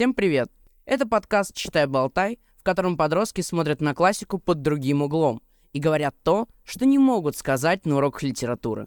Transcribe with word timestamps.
Всем 0.00 0.14
привет! 0.14 0.48
Это 0.86 1.06
подкаст 1.06 1.54
«Читай-болтай», 1.54 2.38
в 2.56 2.62
котором 2.62 2.96
подростки 2.96 3.42
смотрят 3.42 3.82
на 3.82 3.94
классику 3.94 4.38
под 4.38 4.62
другим 4.62 5.02
углом 5.02 5.42
и 5.74 5.78
говорят 5.78 6.16
то, 6.24 6.48
что 6.64 6.86
не 6.86 6.96
могут 6.96 7.36
сказать 7.36 7.84
на 7.84 7.96
уроках 7.98 8.22
литературы. 8.22 8.86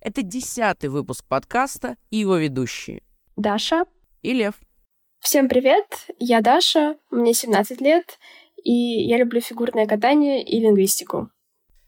Это 0.00 0.22
десятый 0.22 0.90
выпуск 0.90 1.24
подкаста 1.28 1.96
и 2.10 2.16
его 2.16 2.38
ведущие. 2.38 3.04
Даша. 3.36 3.84
И 4.22 4.32
Лев. 4.32 4.54
Всем 5.20 5.48
привет, 5.48 6.08
я 6.18 6.40
Даша, 6.40 6.96
мне 7.12 7.34
17 7.34 7.80
лет, 7.80 8.18
и 8.64 8.72
я 8.72 9.16
люблю 9.18 9.40
фигурное 9.40 9.86
катание 9.86 10.42
и 10.42 10.58
лингвистику. 10.58 11.30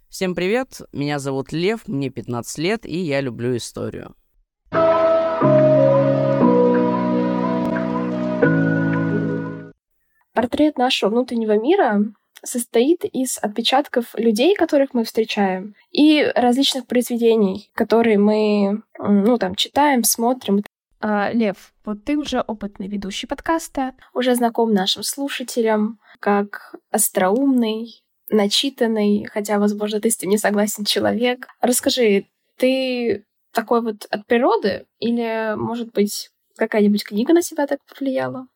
Всем 0.08 0.36
привет, 0.36 0.82
меня 0.92 1.18
зовут 1.18 1.50
Лев, 1.50 1.88
мне 1.88 2.08
15 2.08 2.58
лет, 2.58 2.86
и 2.86 2.98
я 2.98 3.20
люблю 3.20 3.56
историю. 3.56 4.14
Портрет 10.40 10.78
нашего 10.78 11.10
внутреннего 11.10 11.58
мира 11.58 12.00
состоит 12.42 13.04
из 13.04 13.36
отпечатков 13.36 14.14
людей, 14.14 14.54
которых 14.54 14.94
мы 14.94 15.04
встречаем, 15.04 15.74
и 15.92 16.32
различных 16.34 16.86
произведений, 16.86 17.70
которые 17.74 18.16
мы, 18.16 18.82
ну, 18.98 19.36
там, 19.36 19.54
читаем, 19.54 20.02
смотрим. 20.02 20.64
А, 20.98 21.30
Лев, 21.30 21.74
вот 21.84 22.04
ты 22.06 22.16
уже 22.16 22.40
опытный 22.40 22.88
ведущий 22.88 23.26
подкаста, 23.26 23.94
уже 24.14 24.34
знаком 24.34 24.72
нашим 24.72 25.02
слушателям, 25.02 25.98
как 26.20 26.74
остроумный, 26.90 28.02
начитанный, 28.30 29.26
хотя, 29.26 29.58
возможно, 29.58 30.00
ты 30.00 30.10
с 30.10 30.16
этим 30.16 30.30
не 30.30 30.38
согласен 30.38 30.86
человек. 30.86 31.48
Расскажи, 31.60 32.28
ты 32.56 33.26
такой 33.52 33.82
вот 33.82 34.06
от 34.08 34.24
природы 34.24 34.86
или, 35.00 35.54
может 35.58 35.92
быть, 35.92 36.30
какая-нибудь 36.56 37.04
книга 37.04 37.34
на 37.34 37.42
тебя 37.42 37.66
так 37.66 37.80
повлияла? 37.84 38.46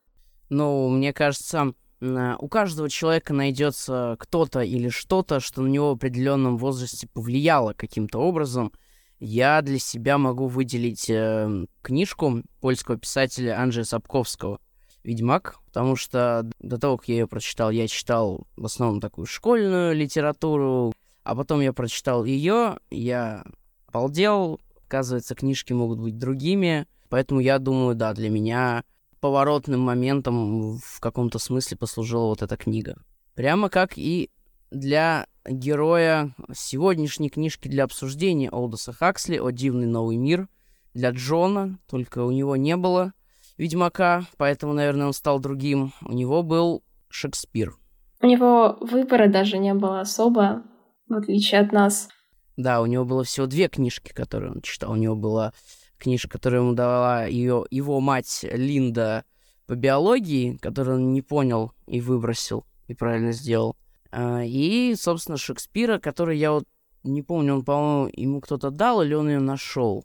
Ну, 0.49 0.89
мне 0.89 1.13
кажется, 1.13 1.73
у 2.01 2.47
каждого 2.47 2.89
человека 2.89 3.33
найдется 3.33 4.15
кто-то 4.19 4.61
или 4.61 4.89
что-то, 4.89 5.39
что 5.39 5.61
на 5.61 5.67
него 5.67 5.89
в 5.89 5.95
определенном 5.95 6.57
возрасте 6.57 7.07
повлияло 7.07 7.73
каким-то 7.73 8.19
образом. 8.19 8.71
Я 9.19 9.61
для 9.61 9.79
себя 9.79 10.17
могу 10.17 10.47
выделить 10.47 11.09
э, 11.09 11.65
книжку 11.81 12.43
польского 12.59 12.97
писателя 12.97 13.59
Анджея 13.61 13.85
Сапковского 13.85 14.59
«Ведьмак», 15.05 15.57
потому 15.67 15.95
что 15.95 16.45
до 16.59 16.77
того, 16.77 16.97
как 16.97 17.07
я 17.07 17.15
ее 17.15 17.27
прочитал, 17.27 17.71
я 17.71 17.87
читал 17.87 18.45
в 18.57 18.65
основном 18.65 18.99
такую 18.99 19.25
школьную 19.25 19.95
литературу, 19.95 20.93
а 21.23 21.33
потом 21.33 21.61
я 21.61 21.71
прочитал 21.71 22.25
ее, 22.25 22.77
я 22.91 23.45
обалдел, 23.87 24.59
оказывается, 24.85 25.33
книжки 25.33 25.71
могут 25.71 25.99
быть 25.99 26.17
другими, 26.17 26.85
поэтому 27.07 27.39
я 27.39 27.57
думаю, 27.57 27.95
да, 27.95 28.13
для 28.13 28.29
меня 28.29 28.83
поворотным 29.25 29.81
моментом 29.81 30.77
в 30.77 30.99
каком-то 30.99 31.39
смысле 31.39 31.77
послужила 31.77 32.27
вот 32.27 32.43
эта 32.43 32.57
книга. 32.57 32.95
Прямо 33.33 33.69
как 33.69 33.97
и 33.97 34.29
для 34.69 35.25
героя 35.49 36.35
сегодняшней 36.53 37.31
книжки 37.31 37.67
для 37.67 37.85
обсуждения 37.85 38.51
Олдоса 38.51 38.93
Хаксли 38.93 39.39
«О 39.39 39.49
дивный 39.49 39.87
новый 39.87 40.17
мир» 40.17 40.47
для 40.93 41.09
Джона, 41.09 41.79
только 41.89 42.23
у 42.23 42.29
него 42.29 42.55
не 42.55 42.77
было 42.77 43.13
Ведьмака, 43.57 44.25
поэтому, 44.37 44.73
наверное, 44.73 45.07
он 45.07 45.13
стал 45.13 45.39
другим. 45.39 45.91
У 46.03 46.13
него 46.13 46.43
был 46.43 46.83
Шекспир. 47.09 47.73
У 48.21 48.27
него 48.27 48.77
выбора 48.79 49.27
даже 49.27 49.57
не 49.57 49.73
было 49.73 50.01
особо, 50.01 50.61
в 51.09 51.15
отличие 51.15 51.61
от 51.61 51.71
нас. 51.71 52.09
Да, 52.57 52.79
у 52.79 52.85
него 52.85 53.05
было 53.05 53.23
всего 53.23 53.47
две 53.47 53.69
книжки, 53.69 54.13
которые 54.13 54.51
он 54.51 54.61
читал. 54.61 54.91
У 54.91 54.95
него 54.95 55.15
была 55.15 55.51
книжка, 55.97 56.29
которую 56.29 56.63
ему 56.63 56.73
дала 56.73 57.25
ее, 57.25 57.65
его 57.69 57.99
мать 57.99 58.45
Линда 58.51 59.25
по 59.67 59.75
биологии, 59.75 60.57
которую 60.57 60.97
он 60.97 61.13
не 61.13 61.21
понял 61.21 61.71
и 61.87 62.01
выбросил, 62.01 62.65
и 62.87 62.93
правильно 62.93 63.31
сделал. 63.31 63.75
А, 64.11 64.43
и, 64.43 64.95
собственно, 64.95 65.37
Шекспира, 65.37 65.99
который 65.99 66.37
я 66.37 66.51
вот 66.51 66.65
не 67.03 67.21
помню, 67.21 67.55
он, 67.55 67.63
по-моему, 67.63 68.09
ему 68.13 68.41
кто-то 68.41 68.71
дал 68.71 69.01
или 69.01 69.13
он 69.13 69.29
ее 69.29 69.39
нашел. 69.39 70.03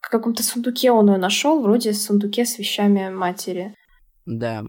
В 0.00 0.08
каком-то 0.08 0.42
сундуке 0.42 0.90
он 0.90 1.10
ее 1.10 1.18
нашел, 1.18 1.60
вроде 1.62 1.92
сундуке 1.92 2.44
с 2.44 2.58
вещами 2.58 3.10
матери. 3.10 3.74
Да. 4.26 4.64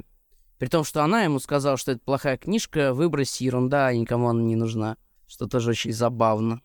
При 0.59 0.67
том, 0.67 0.83
что 0.83 1.03
она 1.03 1.23
ему 1.23 1.39
сказала, 1.39 1.77
что 1.77 1.93
это 1.93 2.01
плохая 2.03 2.37
книжка, 2.37 2.93
выброси, 2.93 3.43
ерунда, 3.43 3.91
никому 3.93 4.29
она 4.29 4.41
не 4.43 4.55
нужна. 4.55 4.97
Что 5.27 5.47
тоже 5.47 5.71
очень 5.71 5.93
забавно. 5.93 6.61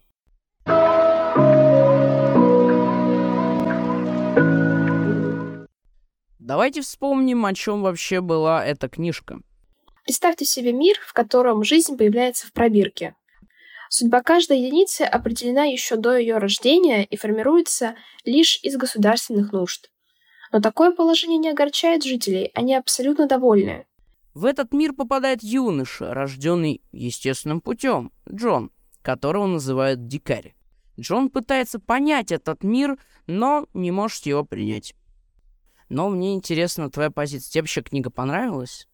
Давайте 6.46 6.80
вспомним, 6.80 7.44
о 7.44 7.52
чем 7.54 7.82
вообще 7.82 8.20
была 8.20 8.64
эта 8.64 8.88
книжка. 8.88 9.40
Представьте 10.04 10.44
себе 10.44 10.72
мир, 10.72 10.94
в 11.04 11.12
котором 11.12 11.64
жизнь 11.64 11.96
появляется 11.96 12.46
в 12.46 12.52
пробирке. 12.52 13.16
Судьба 13.90 14.22
каждой 14.22 14.60
единицы 14.60 15.02
определена 15.02 15.64
еще 15.64 15.96
до 15.96 16.16
ее 16.16 16.38
рождения 16.38 17.04
и 17.04 17.16
формируется 17.16 17.96
лишь 18.24 18.60
из 18.62 18.76
государственных 18.76 19.50
нужд. 19.50 19.90
Но 20.52 20.60
такое 20.60 20.92
положение 20.92 21.38
не 21.38 21.50
огорчает 21.50 22.04
жителей, 22.04 22.52
они 22.54 22.76
абсолютно 22.76 23.26
довольны. 23.26 23.84
В 24.32 24.44
этот 24.44 24.72
мир 24.72 24.92
попадает 24.92 25.42
юноша, 25.42 26.14
рожденный 26.14 26.80
естественным 26.92 27.60
путем, 27.60 28.12
Джон, 28.32 28.70
которого 29.02 29.48
называют 29.48 30.06
дикарь. 30.06 30.54
Джон 30.96 31.28
пытается 31.28 31.80
понять 31.80 32.30
этот 32.30 32.62
мир, 32.62 32.98
но 33.26 33.66
не 33.74 33.90
может 33.90 34.26
его 34.26 34.44
принять. 34.44 34.94
Но 35.88 36.08
мне 36.08 36.34
интересно 36.34 36.90
твоя 36.90 37.10
позиция. 37.10 37.50
Тебе 37.50 37.62
вообще 37.62 37.82
книга 37.82 38.10
понравилась? 38.10 38.88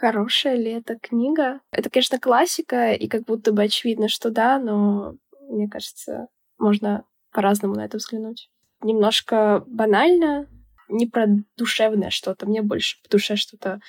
Хорошая 0.00 0.56
ли 0.56 0.72
эта 0.72 0.98
книга? 0.98 1.60
Это, 1.70 1.88
конечно, 1.88 2.18
классика, 2.18 2.92
и 2.92 3.08
как 3.08 3.24
будто 3.24 3.52
бы 3.52 3.62
очевидно, 3.62 4.08
что 4.08 4.30
да, 4.30 4.58
но 4.58 5.14
мне 5.48 5.68
кажется, 5.68 6.28
можно 6.58 7.04
по-разному 7.32 7.74
на 7.74 7.84
это 7.84 7.98
взглянуть. 7.98 8.50
Немножко 8.82 9.64
банально, 9.66 10.48
не 10.88 11.06
про 11.06 11.26
душевное 11.56 12.10
что-то. 12.10 12.46
Мне 12.46 12.62
больше 12.62 13.02
по 13.02 13.08
душе 13.08 13.36
что-то, 13.36 13.80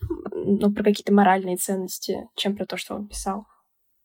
ну, 0.00 0.72
про 0.72 0.84
какие-то 0.84 1.12
моральные 1.12 1.56
ценности, 1.56 2.28
чем 2.36 2.56
про 2.56 2.66
то, 2.66 2.76
что 2.76 2.94
он 2.94 3.08
писал. 3.08 3.46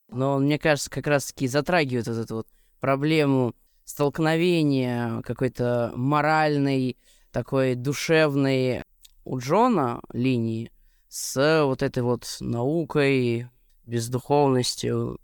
Но 0.08 0.40
мне 0.40 0.58
кажется, 0.58 0.90
как 0.90 1.08
раз-таки 1.08 1.48
затрагивает 1.48 2.08
вот 2.08 2.18
эту 2.18 2.36
вот 2.36 2.48
проблему 2.80 3.54
столкновения 3.86 5.22
какой-то 5.22 5.92
моральной 5.96 6.98
такой 7.32 7.76
душевной 7.76 8.84
у 9.26 9.40
Джона 9.40 10.02
линии 10.14 10.72
с 11.08 11.64
вот 11.66 11.82
этой 11.82 12.04
вот 12.04 12.26
наукой, 12.40 13.48
бездуховностью. 13.86 15.20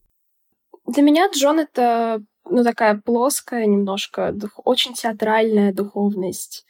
Для 0.87 1.03
меня 1.03 1.29
Джон 1.31 1.59
это 1.59 2.23
ну, 2.49 2.63
такая 2.63 3.01
плоская 3.03 3.65
немножко, 3.65 4.31
дух, 4.31 4.51
очень 4.63 4.93
театральная 4.93 5.73
духовность. 5.73 6.65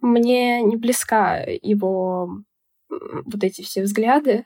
Мне 0.00 0.62
не 0.62 0.76
близка 0.76 1.38
его 1.38 2.42
вот 2.88 3.44
эти 3.44 3.62
все 3.62 3.82
взгляды. 3.82 4.44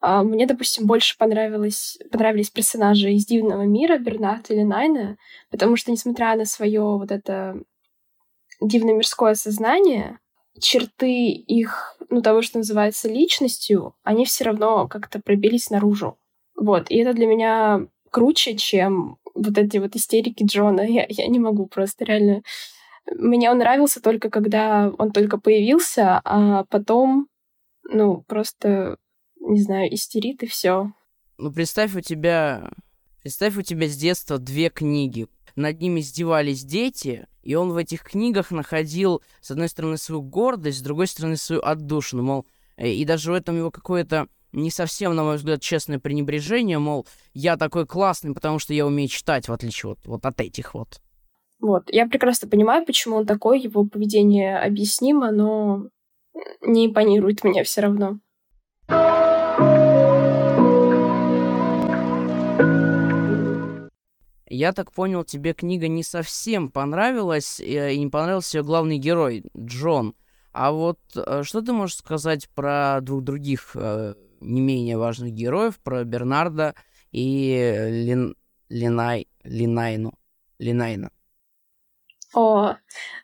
А 0.00 0.22
мне, 0.22 0.46
допустим, 0.46 0.86
больше 0.86 1.16
понравилось, 1.18 1.98
понравились 2.10 2.50
персонажи 2.50 3.12
из 3.12 3.26
«Дивного 3.26 3.62
мира» 3.62 3.98
Бернард 3.98 4.50
или 4.50 4.62
Найна, 4.62 5.18
потому 5.50 5.76
что, 5.76 5.92
несмотря 5.92 6.36
на 6.36 6.46
свое 6.46 6.80
вот 6.80 7.10
это 7.10 7.60
дивно-мирское 8.60 9.34
сознание, 9.34 10.18
черты 10.58 11.30
их, 11.30 11.96
ну, 12.10 12.22
того, 12.22 12.42
что 12.42 12.58
называется 12.58 13.08
личностью, 13.08 13.94
они 14.02 14.24
все 14.24 14.44
равно 14.44 14.88
как-то 14.88 15.20
пробились 15.20 15.70
наружу. 15.70 16.18
Вот, 16.56 16.90
и 16.90 16.96
это 16.98 17.14
для 17.14 17.26
меня 17.26 17.86
круче, 18.10 18.56
чем 18.56 19.18
вот 19.34 19.56
эти 19.56 19.78
вот 19.78 19.96
истерики 19.96 20.44
Джона. 20.44 20.82
Я, 20.82 21.06
я 21.08 21.26
не 21.28 21.38
могу 21.38 21.66
просто 21.66 22.04
реально... 22.04 22.42
Мне 23.06 23.50
он 23.50 23.58
нравился 23.58 24.00
только 24.02 24.28
когда 24.30 24.92
он 24.98 25.10
только 25.10 25.38
появился, 25.38 26.20
а 26.24 26.64
потом, 26.64 27.28
ну, 27.84 28.22
просто, 28.26 28.98
не 29.40 29.60
знаю, 29.60 29.92
истерит 29.94 30.42
и 30.42 30.46
все. 30.46 30.92
Ну, 31.38 31.52
представь, 31.52 31.94
у 31.96 32.00
тебя... 32.00 32.70
Представь, 33.22 33.56
у 33.56 33.62
тебя 33.62 33.86
с 33.86 33.96
детства 33.96 34.38
две 34.38 34.70
книги 34.70 35.26
над 35.54 35.80
ними 35.80 36.00
издевались 36.00 36.64
дети, 36.64 37.26
и 37.42 37.54
он 37.54 37.72
в 37.72 37.76
этих 37.76 38.02
книгах 38.02 38.50
находил, 38.50 39.22
с 39.40 39.50
одной 39.50 39.68
стороны, 39.68 39.98
свою 39.98 40.22
гордость, 40.22 40.78
с 40.78 40.82
другой 40.82 41.06
стороны, 41.06 41.36
свою 41.36 41.60
отдушину, 41.62 42.22
мол, 42.22 42.46
э, 42.76 42.88
и 42.88 43.04
даже 43.04 43.30
в 43.30 43.34
этом 43.34 43.58
его 43.58 43.70
какое-то 43.70 44.28
не 44.52 44.70
совсем, 44.70 45.14
на 45.14 45.22
мой 45.22 45.36
взгляд, 45.36 45.60
честное 45.60 45.98
пренебрежение, 45.98 46.78
мол, 46.78 47.06
я 47.34 47.56
такой 47.56 47.86
классный, 47.86 48.34
потому 48.34 48.58
что 48.58 48.72
я 48.72 48.86
умею 48.86 49.08
читать, 49.08 49.48
в 49.48 49.52
отличие 49.52 49.90
вот, 49.90 49.98
вот 50.04 50.24
от 50.24 50.40
этих 50.40 50.74
вот. 50.74 51.00
Вот, 51.60 51.90
я 51.90 52.06
прекрасно 52.08 52.48
понимаю, 52.48 52.86
почему 52.86 53.16
он 53.16 53.26
такой, 53.26 53.60
его 53.60 53.84
поведение 53.84 54.58
объяснимо, 54.58 55.30
но 55.30 55.88
не 56.62 56.86
импонирует 56.86 57.44
мне 57.44 57.64
все 57.64 57.82
равно. 57.82 58.18
Я 64.52 64.72
так 64.72 64.90
понял, 64.90 65.22
тебе 65.22 65.52
книга 65.54 65.86
не 65.86 66.02
совсем 66.02 66.70
понравилась, 66.70 67.60
э, 67.60 67.94
и 67.94 68.00
не 68.00 68.08
понравился 68.08 68.58
ее 68.58 68.64
главный 68.64 68.98
герой, 68.98 69.44
Джон. 69.56 70.16
А 70.52 70.72
вот 70.72 70.98
э, 71.14 71.44
что 71.44 71.62
ты 71.62 71.72
можешь 71.72 71.98
сказать 71.98 72.48
про 72.50 72.98
двух 73.00 73.22
других 73.22 73.70
э, 73.76 74.14
не 74.40 74.60
менее 74.60 74.98
важных 74.98 75.32
героев, 75.32 75.78
про 75.78 76.02
Бернарда 76.02 76.74
и 77.12 77.76
Лин... 77.90 78.34
Линай... 78.68 79.28
Линайну? 79.44 80.18
Линайна. 80.58 81.12
О, 82.34 82.74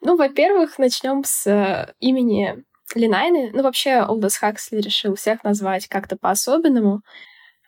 ну, 0.01 0.17
во-первых, 0.17 0.79
начнем 0.79 1.25
с 1.25 1.93
имени 1.99 2.65
Линайны. 2.95 3.51
Ну, 3.53 3.65
вообще, 3.65 4.03
Олдос 4.03 4.37
Хаксли 4.37 4.81
решил 4.81 5.17
всех 5.17 5.43
назвать 5.43 5.89
как-то 5.89 6.17
по-особенному. 6.17 7.03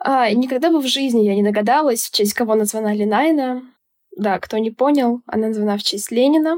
А, 0.01 0.31
никогда 0.31 0.71
бы 0.71 0.81
в 0.81 0.87
жизни 0.87 1.25
я 1.25 1.35
не 1.35 1.43
догадалась, 1.43 2.05
в 2.05 2.13
честь 2.13 2.35
кого 2.35 2.55
названа 2.55 2.95
Линайна. 2.95 3.63
Да, 4.17 4.39
кто 4.39 4.59
не 4.59 4.71
понял, 4.71 5.23
она 5.27 5.49
названа 5.49 5.79
в 5.79 5.83
честь 5.83 6.11
Ленина. 6.11 6.57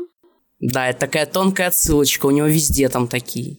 Да, 0.60 0.88
это 0.88 1.00
такая 1.00 1.26
тонкая 1.26 1.68
отсылочка, 1.68 2.26
у 2.26 2.30
него 2.30 2.46
везде 2.46 2.88
там 2.88 3.08
такие. 3.08 3.56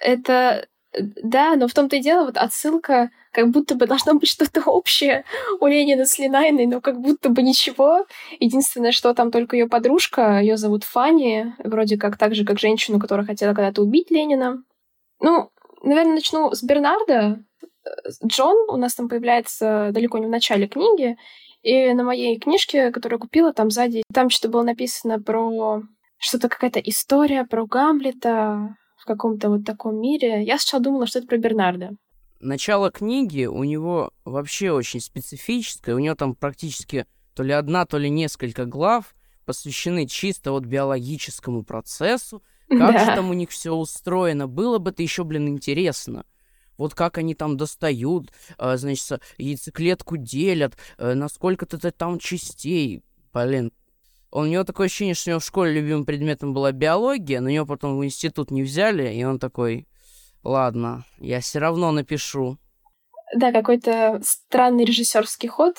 Это 0.00 0.66
да, 0.98 1.54
но 1.56 1.68
в 1.68 1.74
том-то 1.74 1.96
и 1.96 2.00
дело, 2.00 2.24
вот 2.24 2.36
отсылка, 2.36 3.10
как 3.32 3.50
будто 3.50 3.76
бы 3.76 3.86
должно 3.86 4.14
быть 4.14 4.28
что-то 4.28 4.62
общее 4.68 5.24
у 5.60 5.66
Ленина 5.66 6.04
с 6.04 6.18
Линайной, 6.18 6.66
но 6.66 6.80
как 6.80 7.00
будто 7.00 7.28
бы 7.28 7.42
ничего. 7.42 8.06
Единственное, 8.40 8.90
что 8.90 9.14
там 9.14 9.30
только 9.30 9.56
ее 9.56 9.68
подружка, 9.68 10.40
ее 10.40 10.56
зовут 10.56 10.82
Фанни, 10.82 11.54
вроде 11.62 11.96
как 11.96 12.16
так 12.18 12.34
же, 12.34 12.44
как 12.44 12.58
женщину, 12.58 12.98
которая 12.98 13.24
хотела 13.24 13.54
когда-то 13.54 13.82
убить 13.82 14.10
Ленина. 14.10 14.62
Ну, 15.20 15.50
наверное, 15.82 16.14
начну 16.14 16.52
с 16.52 16.62
Бернарда. 16.62 17.44
Джон 18.24 18.56
у 18.68 18.76
нас 18.76 18.94
там 18.94 19.08
появляется 19.08 19.90
далеко 19.92 20.18
не 20.18 20.26
в 20.26 20.30
начале 20.30 20.66
книги, 20.66 21.16
и 21.62 21.92
на 21.92 22.04
моей 22.04 22.38
книжке, 22.38 22.90
которую 22.90 23.18
я 23.18 23.20
купила, 23.20 23.52
там 23.52 23.70
сзади, 23.70 24.02
там 24.12 24.30
что-то 24.30 24.52
было 24.52 24.62
написано 24.62 25.20
про 25.20 25.82
что-то 26.18 26.48
какая-то 26.48 26.80
история 26.80 27.44
про 27.44 27.66
Гамлета, 27.66 28.76
в 29.00 29.06
каком-то 29.06 29.48
вот 29.48 29.64
таком 29.64 30.00
мире. 30.00 30.44
Я 30.44 30.58
сначала 30.58 30.82
думала, 30.82 31.06
что 31.06 31.18
это 31.18 31.28
про 31.28 31.38
Бернарда. 31.38 31.92
Начало 32.40 32.90
книги 32.90 33.46
у 33.46 33.64
него 33.64 34.10
вообще 34.24 34.72
очень 34.72 35.00
специфическое. 35.00 35.94
У 35.94 35.98
него 35.98 36.14
там 36.14 36.34
практически 36.34 37.06
то 37.34 37.42
ли 37.42 37.52
одна, 37.52 37.86
то 37.86 37.98
ли 37.98 38.10
несколько 38.10 38.66
глав 38.66 39.14
посвящены 39.46 40.06
чисто 40.06 40.52
вот 40.52 40.64
биологическому 40.64 41.64
процессу. 41.64 42.42
Как 42.68 42.78
да. 42.92 42.98
же 42.98 43.06
там 43.06 43.30
у 43.30 43.34
них 43.34 43.50
все 43.50 43.72
устроено? 43.72 44.46
Было 44.46 44.78
бы 44.78 44.90
это 44.90 45.02
еще, 45.02 45.24
блин, 45.24 45.48
интересно. 45.48 46.24
Вот 46.80 46.94
как 46.94 47.18
они 47.18 47.34
там 47.34 47.58
достают, 47.58 48.32
э, 48.56 48.78
значит, 48.78 49.20
яйцеклетку 49.36 50.16
делят, 50.16 50.78
э, 50.96 51.12
насколько-то 51.12 51.78
там 51.92 52.18
частей. 52.18 53.02
Блин, 53.34 53.70
у 54.32 54.46
него 54.46 54.64
такое 54.64 54.86
ощущение, 54.86 55.14
что 55.14 55.28
у 55.28 55.32
него 55.32 55.40
в 55.40 55.44
школе 55.44 55.74
любимым 55.74 56.06
предметом 56.06 56.54
была 56.54 56.72
биология, 56.72 57.42
но 57.42 57.50
его 57.50 57.66
потом 57.66 57.98
в 57.98 58.04
институт 58.06 58.50
не 58.50 58.62
взяли, 58.62 59.12
и 59.12 59.22
он 59.24 59.38
такой, 59.38 59.88
ладно, 60.42 61.04
я 61.18 61.40
все 61.40 61.58
равно 61.58 61.92
напишу. 61.92 62.56
Да, 63.36 63.52
какой-то 63.52 64.18
странный 64.24 64.86
режиссерский 64.86 65.50
ход. 65.50 65.76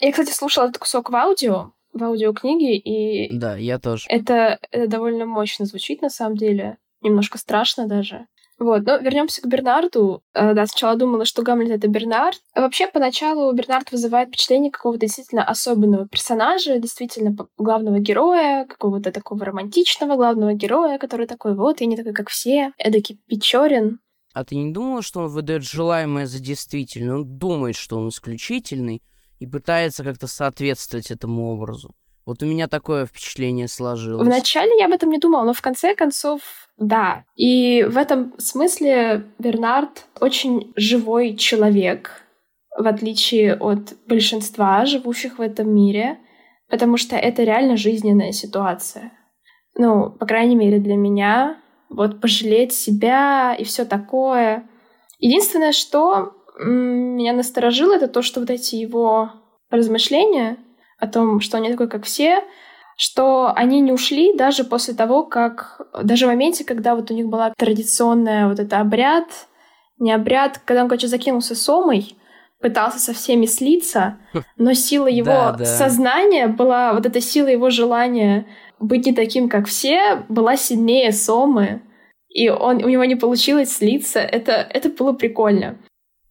Я, 0.00 0.12
кстати, 0.12 0.32
слушала 0.32 0.64
этот 0.64 0.78
кусок 0.78 1.10
в 1.10 1.14
аудио, 1.14 1.72
в 1.92 2.02
аудиокниге, 2.02 2.78
и... 2.78 3.36
Да, 3.36 3.58
я 3.58 3.78
тоже. 3.78 4.06
Это, 4.08 4.58
это 4.70 4.88
довольно 4.88 5.26
мощно 5.26 5.66
звучит, 5.66 6.00
на 6.00 6.08
самом 6.08 6.38
деле. 6.38 6.78
Немножко 7.02 7.36
страшно 7.36 7.86
даже. 7.86 8.28
Вот, 8.58 8.84
но 8.84 8.96
вернемся 8.96 9.40
к 9.40 9.46
Бернарду. 9.46 10.22
Э, 10.34 10.52
да, 10.52 10.66
сначала 10.66 10.96
думала, 10.96 11.24
что 11.24 11.42
Гамлет 11.42 11.70
это 11.70 11.88
Бернард. 11.88 12.40
А 12.54 12.62
вообще, 12.62 12.88
поначалу 12.88 13.52
Бернард 13.52 13.92
вызывает 13.92 14.28
впечатление 14.28 14.72
какого-то 14.72 15.00
действительно 15.00 15.44
особенного 15.44 16.08
персонажа, 16.08 16.78
действительно 16.78 17.36
главного 17.56 18.00
героя, 18.00 18.66
какого-то 18.66 19.12
такого 19.12 19.44
романтичного 19.44 20.16
главного 20.16 20.54
героя, 20.54 20.98
который 20.98 21.26
такой, 21.26 21.54
вот, 21.54 21.80
я 21.80 21.86
не 21.86 21.96
такой, 21.96 22.12
как 22.12 22.28
все, 22.30 22.72
эдакий 22.78 23.20
Печорин. 23.28 24.00
А 24.34 24.44
ты 24.44 24.56
не 24.56 24.72
думала, 24.72 25.02
что 25.02 25.20
он 25.20 25.28
выдает 25.28 25.62
желаемое 25.62 26.26
за 26.26 26.40
действительное? 26.40 27.16
Он 27.16 27.38
думает, 27.38 27.76
что 27.76 27.96
он 27.96 28.08
исключительный 28.08 29.02
и 29.38 29.46
пытается 29.46 30.02
как-то 30.02 30.26
соответствовать 30.26 31.10
этому 31.10 31.52
образу. 31.52 31.94
Вот 32.28 32.42
у 32.42 32.46
меня 32.46 32.68
такое 32.68 33.06
впечатление 33.06 33.68
сложилось. 33.68 34.26
Вначале 34.26 34.76
я 34.78 34.84
об 34.84 34.92
этом 34.92 35.08
не 35.08 35.16
думала, 35.16 35.44
но 35.44 35.54
в 35.54 35.62
конце 35.62 35.94
концов, 35.94 36.42
да. 36.76 37.24
И 37.36 37.82
в 37.84 37.96
этом 37.96 38.34
смысле 38.36 39.24
Бернард 39.38 40.04
очень 40.20 40.74
живой 40.76 41.36
человек, 41.36 42.22
в 42.76 42.86
отличие 42.86 43.54
от 43.54 43.94
большинства 44.06 44.84
живущих 44.84 45.38
в 45.38 45.40
этом 45.40 45.74
мире, 45.74 46.18
потому 46.68 46.98
что 46.98 47.16
это 47.16 47.44
реально 47.44 47.78
жизненная 47.78 48.32
ситуация. 48.32 49.10
Ну, 49.74 50.10
по 50.10 50.26
крайней 50.26 50.56
мере, 50.56 50.80
для 50.80 50.96
меня. 50.96 51.56
Вот 51.88 52.20
пожалеть 52.20 52.74
себя 52.74 53.56
и 53.58 53.64
все 53.64 53.86
такое. 53.86 54.68
Единственное, 55.18 55.72
что 55.72 56.34
меня 56.58 57.32
насторожило, 57.32 57.94
это 57.94 58.06
то, 58.06 58.20
что 58.20 58.40
вот 58.40 58.50
эти 58.50 58.74
его 58.74 59.32
размышления 59.70 60.58
о 60.98 61.06
том, 61.06 61.40
что 61.40 61.56
они 61.56 61.70
такой, 61.70 61.88
как 61.88 62.04
все, 62.04 62.44
что 62.96 63.52
они 63.54 63.80
не 63.80 63.92
ушли 63.92 64.36
даже 64.36 64.64
после 64.64 64.94
того, 64.94 65.22
как... 65.24 65.80
Даже 66.02 66.26
в 66.26 66.28
моменте, 66.28 66.64
когда 66.64 66.94
вот 66.94 67.10
у 67.10 67.14
них 67.14 67.26
была 67.26 67.52
традиционная 67.56 68.48
вот 68.48 68.58
это 68.58 68.80
обряд, 68.80 69.26
не 69.98 70.12
обряд, 70.12 70.60
когда 70.64 70.82
он, 70.82 70.88
короче, 70.88 71.06
закинулся 71.06 71.54
сомой, 71.54 72.16
пытался 72.60 72.98
со 72.98 73.12
всеми 73.12 73.46
слиться, 73.46 74.18
но 74.56 74.74
сила 74.74 75.06
его 75.06 75.26
да, 75.26 75.52
да. 75.52 75.64
сознания 75.64 76.48
была, 76.48 76.92
вот 76.92 77.06
эта 77.06 77.20
сила 77.20 77.46
его 77.46 77.70
желания 77.70 78.46
быть 78.80 79.06
не 79.06 79.12
таким, 79.12 79.48
как 79.48 79.66
все, 79.66 80.24
была 80.28 80.56
сильнее 80.56 81.12
Сомы. 81.12 81.82
И 82.28 82.48
он, 82.48 82.84
у 82.84 82.88
него 82.88 83.04
не 83.04 83.16
получилось 83.16 83.76
слиться. 83.76 84.20
Это, 84.20 84.52
это 84.52 84.88
было 84.90 85.12
прикольно 85.12 85.78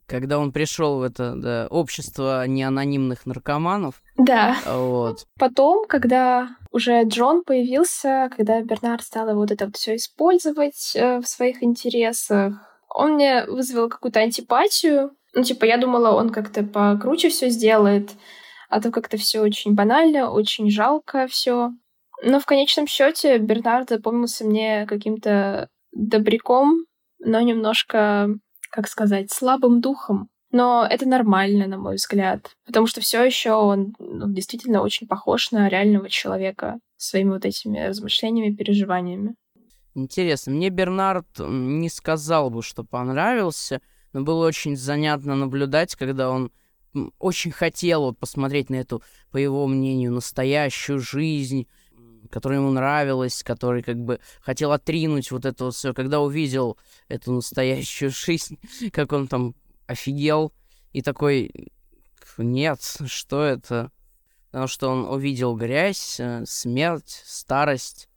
когда 0.07 0.39
он 0.39 0.51
пришел 0.51 0.99
в 0.99 1.03
это 1.03 1.33
да, 1.35 1.67
общество 1.69 2.47
неанонимных 2.47 3.25
наркоманов. 3.25 4.01
Да. 4.17 4.55
Вот. 4.65 5.27
Потом, 5.37 5.85
когда 5.87 6.49
уже 6.71 7.03
Джон 7.03 7.43
появился, 7.43 8.29
когда 8.35 8.61
Бернард 8.61 9.03
стал 9.03 9.35
вот 9.35 9.51
это 9.51 9.65
вот 9.65 9.75
все 9.75 9.95
использовать 9.95 10.93
э, 10.95 11.19
в 11.19 11.27
своих 11.27 11.61
интересах, 11.61 12.53
он 12.89 13.13
мне 13.13 13.45
вызвал 13.45 13.89
какую-то 13.89 14.21
антипатию. 14.21 15.11
Ну, 15.33 15.43
типа, 15.43 15.65
я 15.65 15.77
думала, 15.77 16.11
он 16.11 16.29
как-то 16.29 16.63
покруче 16.63 17.29
все 17.29 17.49
сделает, 17.49 18.11
а 18.69 18.81
то 18.81 18.91
как-то 18.91 19.17
все 19.17 19.41
очень 19.41 19.75
банально, 19.75 20.31
очень 20.31 20.71
жалко 20.71 21.27
все. 21.27 21.71
Но 22.23 22.39
в 22.39 22.45
конечном 22.45 22.87
счете 22.87 23.37
Бернард 23.37 23.89
запомнился 23.89 24.45
мне 24.45 24.85
каким-то 24.87 25.69
добряком, 25.91 26.85
но 27.19 27.41
немножко 27.41 28.29
как 28.71 28.87
сказать, 28.87 29.31
слабым 29.31 29.81
духом. 29.81 30.29
Но 30.51 30.87
это 30.89 31.07
нормально, 31.07 31.67
на 31.67 31.77
мой 31.77 31.95
взгляд, 31.95 32.51
потому 32.65 32.87
что 32.87 33.01
все 33.01 33.23
еще 33.23 33.51
он 33.51 33.93
ну, 33.99 34.31
действительно 34.31 34.81
очень 34.81 35.07
похож 35.07 35.51
на 35.51 35.67
реального 35.67 36.09
человека 36.09 36.79
своими 36.95 37.31
вот 37.31 37.45
этими 37.45 37.79
размышлениями, 37.79 38.55
переживаниями. 38.55 39.35
Интересно, 39.93 40.53
мне 40.53 40.69
Бернард 40.69 41.27
не 41.39 41.89
сказал 41.89 42.49
бы, 42.49 42.63
что 42.63 42.83
понравился, 42.83 43.81
но 44.13 44.21
было 44.21 44.45
очень 44.45 44.77
занятно 44.77 45.35
наблюдать, 45.35 45.95
когда 45.95 46.29
он 46.29 46.51
очень 47.19 47.51
хотел 47.51 48.03
вот 48.03 48.17
посмотреть 48.17 48.69
на 48.69 48.75
эту, 48.75 49.03
по 49.31 49.37
его 49.37 49.67
мнению, 49.67 50.13
настоящую 50.13 50.99
жизнь, 50.99 51.67
которая 52.27 52.59
ему 52.59 52.71
нравилась, 52.71 53.43
который 53.43 53.83
как 53.83 53.97
бы 53.97 54.19
хотел 54.41 54.71
отринуть 54.71 55.31
вот 55.31 55.45
это 55.45 55.65
вот 55.65 55.75
все, 55.75 55.93
когда 55.93 56.19
увидел 56.21 56.77
эту 57.07 57.31
настоящую 57.31 58.11
жизнь, 58.15 58.59
как 58.91 59.11
он 59.13 59.27
там 59.27 59.55
офигел 59.87 60.53
и 60.93 61.01
такой, 61.01 61.71
нет, 62.37 62.79
что 63.05 63.43
это? 63.43 63.91
Потому 64.51 64.67
что 64.67 64.89
он 64.89 65.05
увидел 65.05 65.55
грязь, 65.55 66.19
э, 66.19 66.43
смерть, 66.45 67.21
старость, 67.25 68.09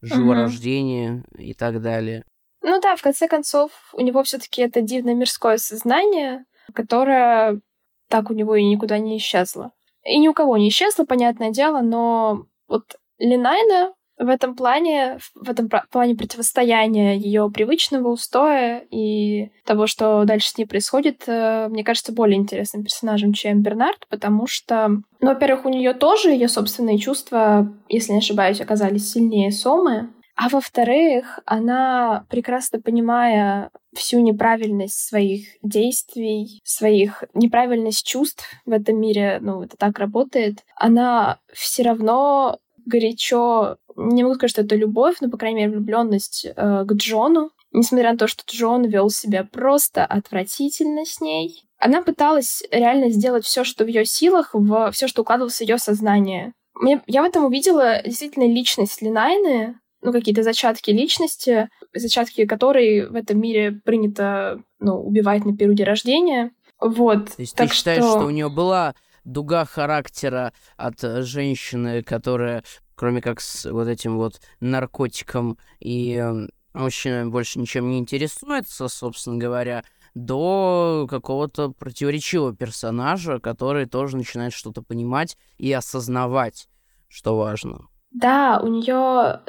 живорождение 0.00 1.24
угу. 1.32 1.42
и 1.42 1.54
так 1.54 1.80
далее. 1.80 2.24
Ну 2.62 2.80
да, 2.80 2.96
в 2.96 3.02
конце 3.02 3.28
концов, 3.28 3.72
у 3.92 4.00
него 4.00 4.22
все-таки 4.22 4.62
это 4.62 4.80
дивное 4.80 5.14
мирское 5.14 5.58
сознание, 5.58 6.44
которое 6.74 7.60
так 8.08 8.30
у 8.30 8.34
него 8.34 8.54
и 8.54 8.64
никуда 8.64 8.98
не 8.98 9.16
исчезло. 9.16 9.72
И 10.04 10.18
ни 10.18 10.28
у 10.28 10.34
кого 10.34 10.56
не 10.56 10.68
исчезло, 10.68 11.04
понятное 11.04 11.50
дело, 11.50 11.80
но 11.80 12.46
вот 12.68 12.96
Линайна 13.22 13.94
в 14.18 14.28
этом 14.28 14.54
плане, 14.54 15.18
в 15.34 15.48
этом 15.48 15.70
плане 15.90 16.14
противостояния 16.14 17.16
ее 17.16 17.50
привычного 17.50 18.08
устоя 18.08 18.84
и 18.90 19.50
того, 19.64 19.86
что 19.86 20.24
дальше 20.24 20.50
с 20.50 20.58
ней 20.58 20.66
происходит, 20.66 21.22
э, 21.26 21.68
мне 21.68 21.82
кажется, 21.82 22.12
более 22.12 22.38
интересным 22.38 22.84
персонажем, 22.84 23.32
чем 23.32 23.62
Бернард, 23.62 24.06
потому 24.08 24.46
что, 24.46 24.88
ну, 24.88 25.28
во-первых, 25.28 25.64
у 25.64 25.70
нее 25.70 25.94
тоже 25.94 26.30
ее 26.30 26.48
собственные 26.48 26.98
чувства, 26.98 27.72
если 27.88 28.12
не 28.12 28.18
ошибаюсь, 28.18 28.60
оказались 28.60 29.10
сильнее 29.10 29.50
Сомы, 29.50 30.10
а 30.34 30.48
во-вторых, 30.48 31.40
она, 31.44 32.24
прекрасно 32.28 32.80
понимая 32.80 33.70
всю 33.94 34.20
неправильность 34.20 35.06
своих 35.06 35.46
действий, 35.62 36.60
своих 36.64 37.24
неправильность 37.34 38.06
чувств 38.06 38.44
в 38.64 38.72
этом 38.72 38.98
мире, 39.00 39.38
ну, 39.40 39.62
это 39.62 39.76
так 39.76 39.98
работает, 39.98 40.64
она 40.76 41.38
все 41.52 41.82
равно 41.82 42.58
горячо 42.86 43.76
не 43.96 44.22
могу 44.22 44.34
сказать, 44.34 44.50
что 44.50 44.62
это 44.62 44.76
любовь, 44.76 45.16
но, 45.20 45.30
по 45.30 45.36
крайней 45.36 45.60
мере, 45.60 45.72
влюбленность 45.72 46.46
э, 46.46 46.84
к 46.84 46.92
Джону. 46.94 47.50
Несмотря 47.72 48.12
на 48.12 48.18
то, 48.18 48.26
что 48.26 48.44
Джон 48.46 48.84
вел 48.84 49.08
себя 49.10 49.44
просто 49.50 50.04
отвратительно 50.04 51.04
с 51.04 51.20
ней, 51.20 51.64
она 51.78 52.02
пыталась 52.02 52.62
реально 52.70 53.10
сделать 53.10 53.44
все, 53.44 53.64
что 53.64 53.84
в 53.84 53.88
ее 53.88 54.04
силах, 54.04 54.50
в 54.52 54.90
все, 54.92 55.08
что 55.08 55.22
укладывалось 55.22 55.56
в 55.56 55.60
ее 55.62 55.78
сознание. 55.78 56.52
Мне, 56.74 57.02
я 57.06 57.22
в 57.22 57.24
этом 57.26 57.44
увидела 57.44 58.02
действительно 58.04 58.46
личность 58.46 59.02
Линайны, 59.02 59.78
ну, 60.00 60.12
какие-то 60.12 60.42
зачатки 60.42 60.90
личности, 60.90 61.68
зачатки 61.94 62.44
которой 62.44 63.08
в 63.08 63.14
этом 63.14 63.40
мире 63.40 63.80
принято, 63.84 64.60
ну, 64.80 64.96
убивать 64.96 65.44
на 65.44 65.56
периоде 65.56 65.84
рождения. 65.84 66.52
Вот. 66.80 67.26
То 67.36 67.42
есть 67.42 67.56
так 67.56 67.68
ты 67.68 67.74
считаешь, 67.74 68.02
что... 68.02 68.18
что 68.18 68.26
у 68.26 68.30
нее 68.30 68.48
была 68.48 68.94
дуга 69.24 69.64
характера 69.64 70.52
от 70.76 71.02
э, 71.04 71.22
женщины, 71.22 72.02
которая, 72.02 72.64
кроме 72.94 73.20
как 73.20 73.40
с 73.40 73.70
вот 73.70 73.88
этим 73.88 74.16
вот 74.16 74.40
наркотиком 74.60 75.58
и 75.80 76.14
э, 76.14 76.48
мужчинами 76.74 77.30
больше 77.30 77.58
ничем 77.58 77.90
не 77.90 77.98
интересуется, 77.98 78.88
собственно 78.88 79.38
говоря, 79.38 79.84
до 80.14 81.06
какого-то 81.08 81.70
противоречивого 81.70 82.54
персонажа, 82.54 83.38
который 83.38 83.86
тоже 83.86 84.16
начинает 84.16 84.52
что-то 84.52 84.82
понимать 84.82 85.36
и 85.56 85.72
осознавать, 85.72 86.68
что 87.08 87.36
важно. 87.36 87.88
Да, 88.10 88.60
у 88.62 88.66
нее 88.66 89.40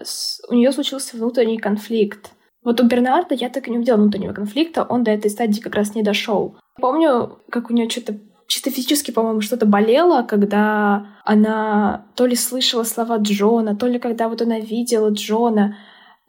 у 0.49 0.53
нее 0.53 0.71
случился 0.71 1.17
внутренний 1.17 1.57
конфликт. 1.57 2.31
Вот 2.63 2.79
у 2.79 2.87
Бернарда 2.87 3.35
я 3.35 3.49
так 3.49 3.67
и 3.67 3.71
не 3.71 3.77
увидела 3.77 3.97
внутреннего 3.97 4.31
конфликта, 4.33 4.83
он 4.83 5.03
до 5.03 5.11
этой 5.11 5.29
стадии 5.29 5.59
как 5.59 5.75
раз 5.75 5.95
не 5.95 6.03
дошел. 6.03 6.57
Помню, 6.79 7.39
как 7.49 7.69
у 7.69 7.73
нее 7.73 7.89
что-то 7.89 8.17
чисто 8.53 8.69
физически, 8.69 9.09
по-моему, 9.09 9.41
что-то 9.41 9.65
болело, 9.65 10.21
когда 10.21 11.07
она 11.25 12.05
то 12.13 12.27
ли 12.27 12.35
слышала 12.35 12.83
слова 12.83 13.17
Джона, 13.17 13.75
то 13.75 13.87
ли 13.87 13.97
когда 13.97 14.29
вот 14.29 14.43
она 14.43 14.59
видела 14.59 15.09
Джона. 15.09 15.75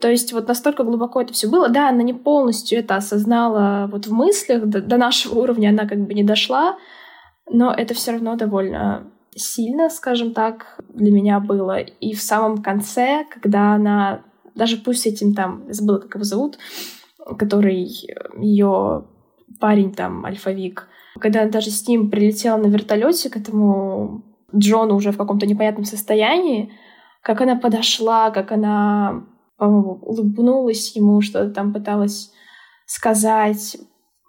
То 0.00 0.08
есть 0.08 0.32
вот 0.32 0.48
настолько 0.48 0.84
глубоко 0.84 1.20
это 1.20 1.34
все 1.34 1.50
было. 1.50 1.68
Да, 1.68 1.90
она 1.90 2.02
не 2.02 2.14
полностью 2.14 2.78
это 2.78 2.96
осознала 2.96 3.90
вот 3.92 4.06
в 4.06 4.12
мыслях, 4.14 4.64
до, 4.64 4.80
до 4.80 4.96
нашего 4.96 5.38
уровня 5.38 5.68
она 5.68 5.86
как 5.86 5.98
бы 5.98 6.14
не 6.14 6.24
дошла, 6.24 6.78
но 7.46 7.74
это 7.74 7.92
все 7.92 8.12
равно 8.12 8.36
довольно 8.36 9.06
сильно, 9.36 9.90
скажем 9.90 10.32
так, 10.32 10.80
для 10.88 11.12
меня 11.12 11.40
было. 11.40 11.78
И 11.78 12.14
в 12.14 12.22
самом 12.22 12.62
конце, 12.62 13.26
когда 13.30 13.74
она, 13.74 14.22
даже 14.54 14.78
пусть 14.78 15.02
с 15.02 15.06
этим 15.06 15.34
там, 15.34 15.64
забыла, 15.68 15.98
как 15.98 16.14
его 16.14 16.24
зовут, 16.24 16.56
который 17.38 17.86
ее 18.38 19.04
парень 19.60 19.92
там, 19.92 20.24
альфавик, 20.24 20.88
когда 21.18 21.42
она 21.42 21.50
даже 21.50 21.70
с 21.70 21.86
ним 21.86 22.10
прилетела 22.10 22.56
на 22.56 22.66
вертолете 22.66 23.30
к 23.30 23.36
этому 23.36 24.22
Джону 24.54 24.94
уже 24.94 25.12
в 25.12 25.16
каком-то 25.16 25.46
непонятном 25.46 25.84
состоянии, 25.84 26.72
как 27.22 27.40
она 27.40 27.56
подошла, 27.56 28.30
как 28.30 28.52
она, 28.52 29.24
по-моему, 29.56 29.98
улыбнулась 30.02 30.94
ему, 30.96 31.20
что-то 31.20 31.50
там 31.50 31.72
пыталась 31.72 32.32
сказать, 32.86 33.76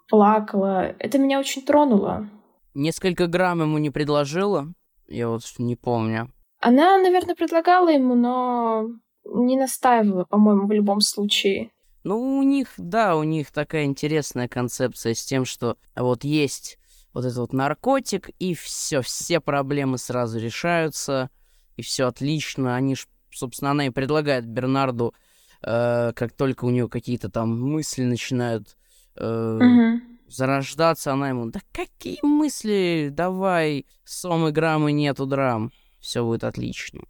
плакала. 0.08 0.94
Это 0.98 1.18
меня 1.18 1.38
очень 1.38 1.62
тронуло. 1.62 2.28
Несколько 2.74 3.26
грамм 3.26 3.62
ему 3.62 3.78
не 3.78 3.90
предложила? 3.90 4.72
Я 5.08 5.28
вот 5.28 5.42
не 5.58 5.76
помню. 5.76 6.32
Она, 6.60 6.98
наверное, 6.98 7.34
предлагала 7.34 7.88
ему, 7.90 8.14
но 8.14 8.86
не 9.24 9.56
настаивала, 9.56 10.24
по-моему, 10.24 10.66
в 10.66 10.72
любом 10.72 11.00
случае. 11.00 11.70
Ну, 12.06 12.38
у 12.38 12.42
них, 12.44 12.68
да, 12.76 13.16
у 13.16 13.24
них 13.24 13.50
такая 13.50 13.84
интересная 13.84 14.46
концепция 14.46 15.12
с 15.12 15.24
тем, 15.24 15.44
что 15.44 15.76
вот 15.96 16.22
есть 16.22 16.78
вот 17.12 17.24
этот 17.24 17.38
вот 17.38 17.52
наркотик, 17.52 18.30
и 18.38 18.54
все, 18.54 19.02
все 19.02 19.40
проблемы 19.40 19.98
сразу 19.98 20.38
решаются, 20.38 21.30
и 21.74 21.82
все 21.82 22.06
отлично. 22.06 22.76
Они 22.76 22.94
ж, 22.94 23.08
собственно, 23.32 23.72
она 23.72 23.88
и 23.88 23.90
предлагает 23.90 24.46
Бернарду, 24.46 25.14
э, 25.62 26.12
как 26.14 26.30
только 26.32 26.66
у 26.66 26.70
нее 26.70 26.88
какие-то 26.88 27.28
там 27.28 27.60
мысли 27.60 28.04
начинают 28.04 28.76
э, 29.16 29.58
угу 29.60 30.16
зарождаться, 30.28 31.12
она 31.12 31.28
ему, 31.28 31.46
да 31.50 31.60
какие 31.72 32.18
мысли, 32.22 33.10
давай, 33.12 33.86
сомы 34.04 34.50
граммы 34.50 34.92
нету 34.92 35.24
драм, 35.26 35.70
все 36.00 36.24
будет 36.24 36.44
отлично. 36.44 37.02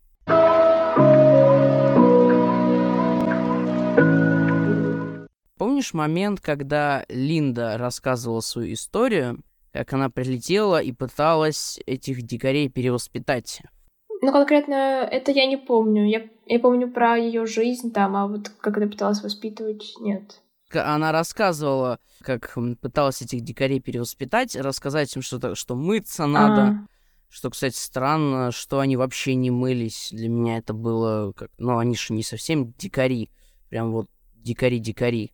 Помнишь 5.77 5.93
момент, 5.93 6.41
когда 6.41 7.05
Линда 7.11 7.77
рассказывала 7.77 8.41
свою 8.41 8.73
историю, 8.73 9.43
как 9.75 9.93
она 9.93 10.09
прилетела 10.09 10.81
и 10.81 10.91
пыталась 10.91 11.79
этих 11.85 12.23
дикарей 12.23 12.71
перевоспитать? 12.71 13.61
Ну, 14.23 14.33
конкретно 14.33 14.75
это 14.75 15.33
я 15.33 15.45
не 15.45 15.59
помню. 15.59 16.09
Я, 16.09 16.31
я 16.47 16.61
помню 16.61 16.91
про 16.91 17.17
ее 17.17 17.45
жизнь 17.45 17.93
там, 17.93 18.17
а 18.17 18.27
вот 18.27 18.49
как 18.59 18.79
она 18.79 18.87
пыталась 18.87 19.23
воспитывать, 19.23 19.97
нет 20.01 20.41
она 20.73 21.13
рассказывала, 21.13 22.01
как 22.23 22.57
пыталась 22.81 23.21
этих 23.21 23.43
дикарей 23.43 23.81
перевоспитать, 23.81 24.57
рассказать 24.57 25.15
им, 25.15 25.21
что, 25.21 25.55
что 25.55 25.77
мыться 25.77 26.25
надо. 26.27 26.63
А-а-а. 26.63 26.87
Что, 27.29 27.51
кстати, 27.51 27.77
странно, 27.77 28.51
что 28.51 28.81
они 28.81 28.97
вообще 28.97 29.35
не 29.35 29.51
мылись. 29.51 30.09
Для 30.11 30.29
меня 30.29 30.57
это 30.57 30.73
было 30.73 31.33
как... 31.33 31.51
Ну, 31.59 31.77
они 31.79 31.95
же 31.97 32.15
не 32.15 32.23
совсем 32.23 32.73
дикари. 32.79 33.31
Прям 33.69 33.93
вот 33.93 34.09
дикари-дикари. 34.37 35.33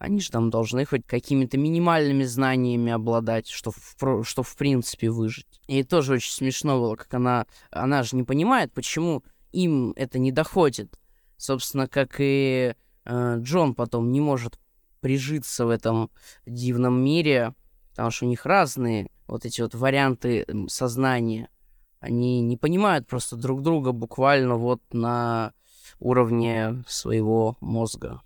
Они 0.00 0.18
же 0.18 0.30
там 0.30 0.48
должны 0.48 0.86
хоть 0.86 1.06
какими-то 1.06 1.58
минимальными 1.58 2.24
знаниями 2.24 2.90
обладать, 2.90 3.48
что 3.48 3.70
в, 3.70 4.24
что 4.24 4.42
в 4.42 4.56
принципе 4.56 5.10
выжить. 5.10 5.60
И 5.66 5.82
тоже 5.82 6.14
очень 6.14 6.32
смешно 6.32 6.80
было, 6.80 6.96
как 6.96 7.12
она... 7.12 7.44
Она 7.70 8.02
же 8.02 8.16
не 8.16 8.22
понимает, 8.22 8.72
почему 8.72 9.22
им 9.52 9.92
это 9.96 10.18
не 10.18 10.32
доходит. 10.32 10.98
Собственно, 11.36 11.86
как 11.86 12.14
и 12.18 12.74
э, 13.04 13.36
Джон 13.40 13.74
потом 13.74 14.10
не 14.10 14.22
может 14.22 14.58
прижиться 15.00 15.66
в 15.66 15.68
этом 15.68 16.10
дивном 16.46 17.04
мире, 17.04 17.54
потому 17.90 18.10
что 18.10 18.24
у 18.24 18.28
них 18.30 18.46
разные 18.46 19.10
вот 19.26 19.44
эти 19.44 19.60
вот 19.60 19.74
варианты 19.74 20.46
сознания. 20.68 21.50
Они 21.98 22.40
не 22.40 22.56
понимают 22.56 23.06
просто 23.06 23.36
друг 23.36 23.60
друга 23.60 23.92
буквально 23.92 24.56
вот 24.56 24.80
на 24.92 25.52
уровне 25.98 26.82
своего 26.88 27.58
мозга. 27.60 28.22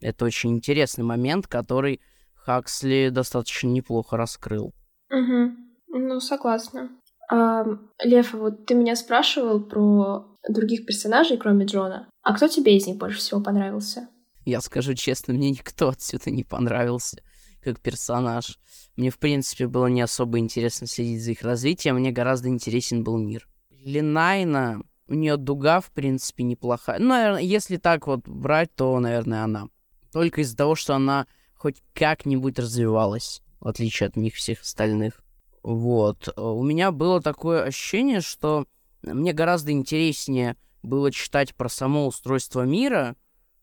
Это 0.00 0.24
очень 0.24 0.52
интересный 0.52 1.04
момент, 1.04 1.46
который 1.46 2.00
Хаксли 2.34 3.10
достаточно 3.10 3.68
неплохо 3.68 4.16
раскрыл. 4.16 4.72
Угу. 5.10 5.50
Ну, 5.88 6.20
согласна. 6.20 6.90
А, 7.30 7.64
Лев, 8.02 8.32
вот 8.32 8.66
ты 8.66 8.74
меня 8.74 8.96
спрашивал 8.96 9.60
про 9.60 10.36
других 10.48 10.86
персонажей, 10.86 11.36
кроме 11.36 11.66
Джона. 11.66 12.08
А 12.22 12.34
кто 12.34 12.48
тебе 12.48 12.76
из 12.76 12.86
них 12.86 12.96
больше 12.96 13.18
всего 13.18 13.42
понравился? 13.42 14.08
Я 14.44 14.60
скажу 14.60 14.94
честно, 14.94 15.34
мне 15.34 15.50
никто 15.50 15.90
отсюда 15.90 16.30
не 16.30 16.44
понравился 16.44 17.22
как 17.62 17.80
персонаж. 17.80 18.58
Мне, 18.96 19.10
в 19.10 19.18
принципе, 19.18 19.66
было 19.66 19.86
не 19.86 20.00
особо 20.00 20.38
интересно 20.38 20.86
следить 20.86 21.22
за 21.22 21.32
их 21.32 21.42
развитием, 21.42 21.96
мне 21.96 22.10
гораздо 22.10 22.48
интересен 22.48 23.04
был 23.04 23.18
мир. 23.18 23.46
Линайна, 23.70 24.82
у 25.08 25.14
нее 25.14 25.36
дуга, 25.36 25.80
в 25.80 25.90
принципе, 25.90 26.44
неплохая. 26.44 26.98
Ну, 26.98 27.08
наверное, 27.08 27.42
если 27.42 27.76
так 27.76 28.06
вот 28.06 28.26
брать, 28.26 28.74
то, 28.74 28.98
наверное, 28.98 29.44
она. 29.44 29.68
Только 30.12 30.40
из-за 30.40 30.56
того, 30.56 30.74
что 30.74 30.94
она 30.94 31.26
хоть 31.54 31.82
как-нибудь 31.94 32.58
развивалась, 32.58 33.42
в 33.60 33.68
отличие 33.68 34.08
от 34.08 34.16
них 34.16 34.34
всех 34.34 34.62
остальных. 34.62 35.22
Вот. 35.62 36.32
У 36.38 36.62
меня 36.62 36.90
было 36.90 37.20
такое 37.20 37.64
ощущение, 37.64 38.20
что 38.20 38.66
мне 39.02 39.32
гораздо 39.32 39.72
интереснее 39.72 40.56
было 40.82 41.12
читать 41.12 41.54
про 41.54 41.68
само 41.68 42.06
устройство 42.06 42.62
мира, 42.62 43.16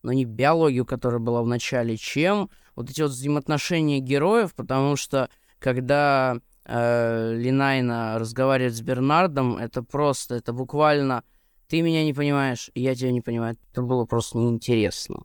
но 0.03 0.13
не 0.13 0.25
биологию, 0.25 0.85
которая 0.85 1.19
была 1.19 1.41
в 1.41 1.47
начале, 1.47 1.97
чем 1.97 2.49
вот 2.75 2.89
эти 2.89 3.01
вот 3.01 3.11
взаимоотношения 3.11 3.99
героев, 3.99 4.53
потому 4.53 4.95
что 4.95 5.29
когда 5.59 6.37
э, 6.65 7.33
Линайна 7.35 8.19
разговаривает 8.19 8.75
с 8.75 8.81
Бернардом, 8.81 9.57
это 9.57 9.81
просто, 9.81 10.35
это 10.35 10.53
буквально 10.53 11.23
ты 11.67 11.81
меня 11.81 12.03
не 12.05 12.13
понимаешь, 12.13 12.71
я 12.75 12.95
тебя 12.95 13.11
не 13.11 13.21
понимаю. 13.21 13.57
Это 13.71 13.81
было 13.81 14.05
просто 14.05 14.37
неинтересно. 14.37 15.23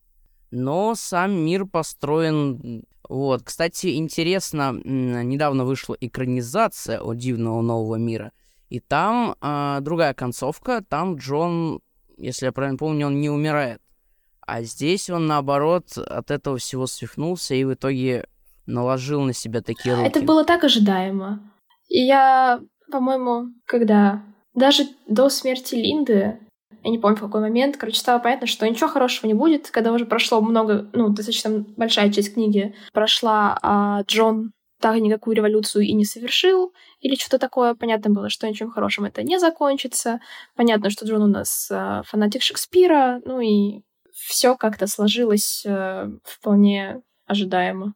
Но 0.52 0.94
сам 0.94 1.32
мир 1.32 1.66
построен... 1.66 2.84
Вот, 3.08 3.42
кстати, 3.42 3.96
интересно, 3.96 4.72
недавно 4.84 5.64
вышла 5.64 5.96
экранизация 6.00 7.00
о 7.00 7.14
Дивного 7.14 7.60
Нового 7.60 7.96
Мира, 7.96 8.32
и 8.68 8.78
там 8.80 9.34
э, 9.40 9.78
другая 9.80 10.14
концовка, 10.14 10.82
там 10.88 11.16
Джон, 11.16 11.80
если 12.16 12.46
я 12.46 12.52
правильно 12.52 12.78
помню, 12.78 13.08
он 13.08 13.20
не 13.20 13.28
умирает. 13.28 13.82
А 14.40 14.62
здесь 14.62 15.10
он, 15.10 15.26
наоборот, 15.26 15.98
от 15.98 16.30
этого 16.30 16.58
всего 16.58 16.86
свихнулся 16.86 17.54
и 17.54 17.64
в 17.64 17.74
итоге 17.74 18.26
наложил 18.66 19.22
на 19.22 19.32
себя 19.32 19.60
такие 19.62 19.94
руки. 19.94 20.06
Это 20.06 20.22
было 20.22 20.44
так 20.44 20.64
ожидаемо. 20.64 21.52
И 21.88 21.98
я, 21.98 22.60
по-моему, 22.90 23.48
когда... 23.66 24.22
Даже 24.54 24.84
до 25.08 25.30
смерти 25.30 25.74
Линды, 25.76 26.38
я 26.84 26.90
не 26.90 26.98
помню 26.98 27.16
в 27.16 27.20
какой 27.20 27.40
момент, 27.40 27.76
короче, 27.76 27.98
стало 27.98 28.18
понятно, 28.18 28.46
что 28.46 28.68
ничего 28.68 28.88
хорошего 28.88 29.26
не 29.26 29.34
будет, 29.34 29.70
когда 29.70 29.92
уже 29.92 30.04
прошло 30.04 30.40
много, 30.40 30.88
ну, 30.92 31.08
достаточно 31.10 31.64
большая 31.76 32.10
часть 32.12 32.34
книги 32.34 32.74
прошла, 32.92 33.58
а 33.62 34.02
Джон 34.02 34.52
так 34.80 34.96
никакую 34.96 35.36
революцию 35.36 35.84
и 35.84 35.92
не 35.92 36.04
совершил, 36.04 36.74
или 37.00 37.14
что-то 37.14 37.38
такое. 37.38 37.74
Понятно 37.74 38.10
было, 38.10 38.28
что 38.28 38.48
ничем 38.48 38.70
хорошим 38.70 39.04
это 39.04 39.22
не 39.22 39.38
закончится. 39.38 40.20
Понятно, 40.56 40.90
что 40.90 41.06
Джон 41.06 41.22
у 41.22 41.26
нас 41.28 41.68
э, 41.70 42.02
фанатик 42.04 42.42
Шекспира, 42.42 43.20
ну 43.24 43.40
и 43.40 43.82
все 44.12 44.56
как-то 44.56 44.88
сложилось 44.88 45.62
э, 45.64 46.10
вполне 46.24 47.00
ожидаемо. 47.26 47.94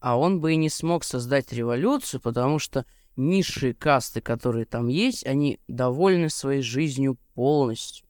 А 0.00 0.18
он 0.18 0.40
бы 0.40 0.54
и 0.54 0.56
не 0.56 0.70
смог 0.70 1.04
создать 1.04 1.52
революцию, 1.52 2.20
потому 2.20 2.58
что 2.58 2.86
низшие 3.18 3.74
касты, 3.74 4.20
которые 4.20 4.64
там 4.64 4.88
есть, 4.88 5.26
они 5.26 5.60
довольны 5.68 6.30
своей 6.30 6.62
жизнью 6.62 7.18
полностью. 7.34 8.06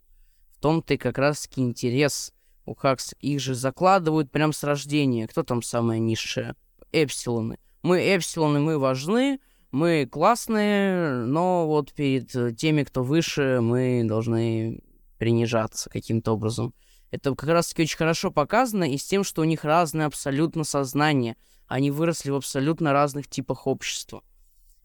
В 0.52 0.60
том-то 0.60 0.94
и 0.94 0.98
как 0.98 1.18
раз-таки 1.18 1.62
интерес 1.62 2.32
у 2.66 2.74
Хакс. 2.74 3.14
Их 3.20 3.40
же 3.40 3.54
закладывают 3.54 4.30
прям 4.30 4.52
с 4.52 4.62
рождения. 4.62 5.26
Кто 5.26 5.42
там 5.42 5.62
самая 5.62 5.98
низшая? 5.98 6.54
Эпсилоны. 6.92 7.58
Мы 7.82 8.00
эпсилоны, 8.00 8.60
мы 8.60 8.78
важны, 8.78 9.40
мы 9.70 10.06
классные, 10.10 11.24
но 11.24 11.66
вот 11.66 11.92
перед 11.92 12.56
теми, 12.56 12.82
кто 12.82 13.02
выше, 13.02 13.60
мы 13.60 14.02
должны 14.04 14.82
принижаться 15.18 15.90
каким-то 15.90 16.32
образом. 16.32 16.74
Это 17.10 17.34
как 17.34 17.48
раз-таки 17.48 17.82
очень 17.82 17.96
хорошо 17.96 18.30
показано 18.30 18.84
и 18.84 18.98
с 18.98 19.04
тем, 19.04 19.24
что 19.24 19.42
у 19.42 19.44
них 19.44 19.64
разное 19.64 20.06
абсолютно 20.06 20.64
сознание. 20.64 21.36
Они 21.66 21.90
выросли 21.90 22.30
в 22.30 22.36
абсолютно 22.36 22.92
разных 22.92 23.28
типах 23.28 23.66
общества. 23.66 24.22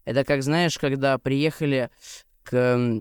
Это 0.04 0.24
как, 0.24 0.42
знаешь, 0.42 0.78
когда 0.78 1.18
приехали 1.18 1.90
к 2.42 3.00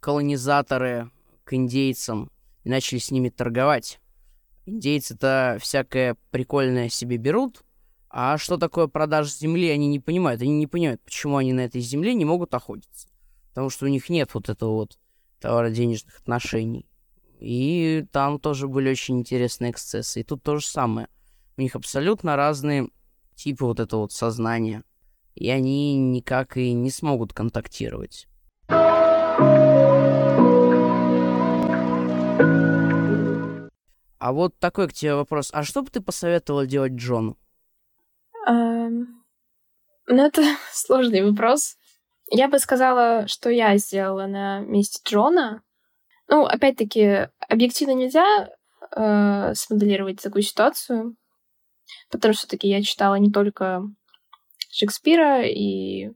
колонизаторы 0.00 1.10
к 1.44 1.54
индейцам 1.54 2.30
и 2.64 2.68
начали 2.68 2.98
с 2.98 3.10
ними 3.10 3.28
торговать. 3.28 4.00
Индейцы-то 4.66 5.58
всякое 5.60 6.16
прикольное 6.30 6.88
себе 6.88 7.16
берут, 7.16 7.64
а 8.08 8.38
что 8.38 8.56
такое 8.56 8.88
продажа 8.88 9.30
земли, 9.30 9.68
они 9.70 9.86
не 9.86 10.00
понимают. 10.00 10.42
Они 10.42 10.52
не 10.52 10.66
понимают, 10.66 11.00
почему 11.02 11.36
они 11.36 11.52
на 11.52 11.60
этой 11.60 11.80
земле 11.80 12.14
не 12.14 12.24
могут 12.24 12.52
охотиться. 12.54 13.08
Потому 13.50 13.70
что 13.70 13.86
у 13.86 13.88
них 13.88 14.08
нет 14.08 14.34
вот 14.34 14.48
этого 14.48 14.72
вот 14.72 14.98
товароденежных 15.40 16.18
отношений. 16.18 16.86
И 17.38 18.04
там 18.10 18.40
тоже 18.40 18.66
были 18.66 18.90
очень 18.90 19.20
интересные 19.20 19.70
эксцессы. 19.70 20.20
И 20.20 20.24
тут 20.24 20.42
то 20.42 20.56
же 20.56 20.66
самое. 20.66 21.08
У 21.56 21.62
них 21.62 21.76
абсолютно 21.76 22.34
разные 22.34 22.88
типы 23.36 23.64
вот 23.64 23.78
этого 23.78 24.02
вот 24.02 24.12
сознания. 24.12 24.82
И 25.40 25.48
они 25.48 25.96
никак 25.96 26.58
и 26.58 26.72
не 26.74 26.90
смогут 26.90 27.32
контактировать. 27.32 28.28
А 34.18 34.32
вот 34.32 34.54
такой 34.58 34.86
к 34.86 34.92
тебе 34.92 35.14
вопрос. 35.14 35.48
А 35.54 35.62
что 35.62 35.80
бы 35.80 35.88
ты 35.90 36.02
посоветовал 36.02 36.66
делать 36.66 36.92
Джону? 36.92 37.38
Um, 38.46 39.06
ну, 40.06 40.26
это 40.26 40.42
сложный 40.72 41.24
вопрос. 41.24 41.78
Я 42.30 42.48
бы 42.48 42.58
сказала, 42.58 43.26
что 43.26 43.48
я 43.48 43.78
сделала 43.78 44.26
на 44.26 44.60
месте 44.60 45.00
Джона. 45.08 45.62
Ну, 46.28 46.44
опять-таки, 46.44 47.28
объективно 47.48 47.92
нельзя 47.92 48.50
э, 48.94 49.54
смоделировать 49.54 50.20
такую 50.20 50.42
ситуацию, 50.42 51.16
потому 52.10 52.34
что 52.34 52.46
таки 52.46 52.68
я 52.68 52.82
читала 52.82 53.14
не 53.14 53.32
только 53.32 53.84
Шекспира, 54.70 55.42
и 55.42 56.12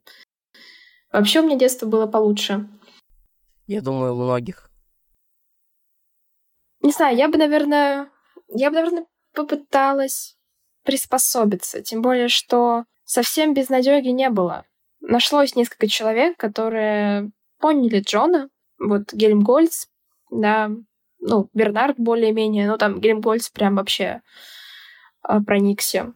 вообще 1.13 1.41
у 1.41 1.47
меня 1.47 1.57
детство 1.57 1.87
было 1.87 2.07
получше. 2.07 2.69
Я 3.67 3.81
думаю, 3.81 4.15
у 4.15 4.23
многих. 4.23 4.71
Не 6.81 6.93
знаю, 6.93 7.17
я 7.17 7.29
бы, 7.29 7.39
наверное, 7.39 8.11
я 8.49 8.71
бы, 8.71 8.77
наверное, 8.77 9.07
попыталась 9.33 10.37
приспособиться. 10.85 11.83
Тем 11.83 12.03
более, 12.03 12.29
что 12.29 12.85
совсем 13.05 13.55
без 13.55 13.69
надеги 13.69 14.09
не 14.09 14.31
было. 14.31 14.65
Нашлось 15.01 15.57
несколько 15.57 15.89
человек, 15.89 16.37
которые 16.37 17.31
поняли 17.59 18.01
Джона. 18.01 18.51
Вот 18.79 19.13
Гельмгольц, 19.13 19.87
да, 20.31 20.71
ну, 21.21 21.49
Бернард 21.55 21.99
более-менее, 21.99 22.69
ну, 22.69 22.77
там 22.77 23.01
Гельмгольц 23.01 23.49
прям 23.49 23.77
вообще 23.77 24.21
э, 25.27 25.41
проникся. 25.41 26.13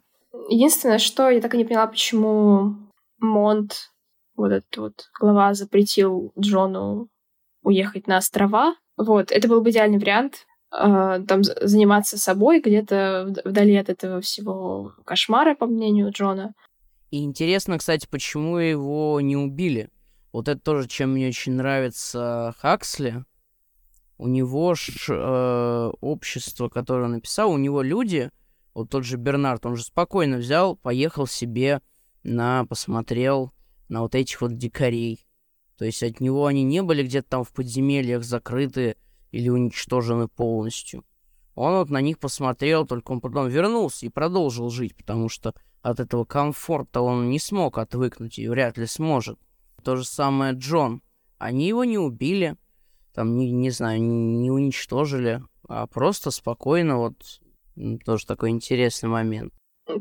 Единственное, 0.48 0.98
что 0.98 1.28
я 1.30 1.40
так 1.40 1.54
и 1.54 1.58
не 1.58 1.64
поняла, 1.64 1.86
почему 1.86 2.76
Монт, 3.18 3.90
вот 4.36 4.52
этот 4.52 4.76
вот 4.76 5.10
глава, 5.18 5.54
запретил 5.54 6.32
Джону 6.38 7.08
уехать 7.62 8.06
на 8.06 8.18
острова. 8.18 8.74
Вот, 8.96 9.30
это 9.30 9.48
был 9.48 9.60
бы 9.60 9.70
идеальный 9.70 9.98
вариант, 9.98 10.46
э, 10.72 11.20
там 11.26 11.42
заниматься 11.42 12.18
собой 12.18 12.60
где-то 12.60 13.34
вдали 13.44 13.76
от 13.76 13.88
этого 13.88 14.20
всего 14.20 14.92
кошмара, 15.04 15.54
по 15.54 15.66
мнению 15.66 16.10
Джона. 16.12 16.54
И 17.10 17.24
интересно, 17.24 17.78
кстати, 17.78 18.06
почему 18.10 18.58
его 18.58 19.20
не 19.20 19.36
убили. 19.36 19.90
Вот 20.32 20.48
это 20.48 20.60
тоже, 20.60 20.88
чем 20.88 21.12
мне 21.12 21.28
очень 21.28 21.52
нравится 21.52 22.54
Хаксли. 22.58 23.24
У 24.18 24.28
него 24.28 24.74
ж 24.74 25.08
э, 25.08 25.90
общество, 26.00 26.68
которое 26.68 27.04
он 27.04 27.12
написал, 27.12 27.50
у 27.50 27.56
него 27.56 27.82
люди, 27.82 28.30
вот 28.78 28.90
тот 28.90 29.04
же 29.04 29.16
Бернард, 29.16 29.66
он 29.66 29.76
же 29.76 29.82
спокойно 29.82 30.38
взял, 30.38 30.76
поехал 30.76 31.26
себе 31.26 31.82
на, 32.22 32.64
посмотрел 32.64 33.52
на 33.88 34.02
вот 34.02 34.14
этих 34.14 34.40
вот 34.40 34.56
дикарей. 34.56 35.26
То 35.76 35.84
есть 35.84 36.02
от 36.02 36.20
него 36.20 36.46
они 36.46 36.62
не 36.62 36.82
были 36.82 37.02
где-то 37.02 37.28
там 37.28 37.44
в 37.44 37.52
подземельях 37.52 38.24
закрыты, 38.24 38.96
или 39.30 39.48
уничтожены 39.48 40.28
полностью. 40.28 41.04
Он 41.54 41.74
вот 41.74 41.90
на 41.90 42.00
них 42.00 42.18
посмотрел, 42.18 42.86
только 42.86 43.12
он 43.12 43.20
потом 43.20 43.48
вернулся 43.48 44.06
и 44.06 44.10
продолжил 44.10 44.70
жить, 44.70 44.96
потому 44.96 45.28
что 45.28 45.54
от 45.82 46.00
этого 46.00 46.24
комфорта 46.24 47.00
он 47.00 47.30
не 47.30 47.38
смог 47.38 47.78
отвыкнуть 47.78 48.38
и 48.38 48.48
вряд 48.48 48.78
ли 48.78 48.86
сможет. 48.86 49.38
То 49.82 49.96
же 49.96 50.04
самое 50.04 50.54
Джон. 50.54 51.02
Они 51.38 51.66
его 51.66 51.84
не 51.84 51.98
убили, 51.98 52.56
там, 53.12 53.36
не, 53.36 53.50
не 53.50 53.70
знаю, 53.70 54.02
не 54.02 54.50
уничтожили, 54.50 55.42
а 55.68 55.86
просто 55.86 56.30
спокойно 56.30 56.98
вот 56.98 57.40
тоже 58.04 58.26
такой 58.26 58.50
интересный 58.50 59.08
момент. 59.08 59.52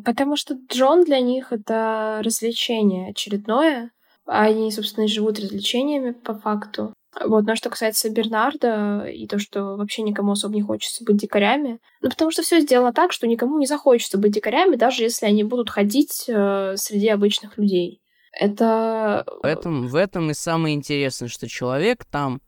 Потому 0.04 0.36
что 0.36 0.58
Джон 0.70 1.06
для 1.06 1.20
них 1.20 1.52
это 1.52 2.22
развлечение 2.24 3.10
очередное, 3.10 3.92
они, 4.26 4.72
собственно, 4.72 5.08
живут 5.08 5.40
развлечениями 5.40 6.12
по 6.12 6.38
факту. 6.38 6.94
Вот, 7.26 7.46
но 7.46 7.56
что 7.56 7.70
касается 7.70 8.10
Бернарда 8.10 9.06
и 9.06 9.26
то, 9.28 9.40
что 9.40 9.76
вообще 9.76 10.04
никому 10.04 10.34
особо 10.34 10.56
не 10.56 10.62
хочется 10.62 11.04
быть 11.04 11.18
дикарями, 11.18 11.80
ну 12.02 12.10
потому 12.10 12.30
что 12.30 12.44
все 12.44 12.60
сделано 12.60 12.94
так, 12.94 13.12
что 13.12 13.26
никому 13.26 13.58
не 13.58 13.66
захочется 13.66 14.18
быть 14.18 14.34
дикарями, 14.34 14.76
даже 14.76 15.04
если 15.04 15.26
они 15.26 15.44
будут 15.44 15.70
ходить 15.70 16.26
э, 16.28 16.76
среди 16.78 17.08
обычных 17.08 17.58
людей. 17.58 18.02
Это... 18.40 19.26
В 19.42 19.46
этом, 19.46 19.88
в 19.88 19.96
этом 19.96 20.30
и 20.30 20.34
самое 20.36 20.76
интересное, 20.76 21.28
что 21.28 21.48
человек 21.48 22.06
там 22.06 22.40